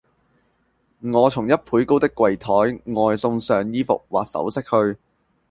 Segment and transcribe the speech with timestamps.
[1.03, 4.99] 我從一倍高的櫃臺外送上衣服或首飾去，